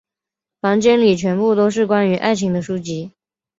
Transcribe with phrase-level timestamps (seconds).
[0.59, 3.11] 房间里全部都是关于爱情的书籍。